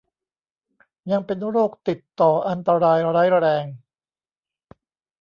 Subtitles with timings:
[1.11, 3.65] ยังเป็นโรคติดต่ออันตรายร้ายแรง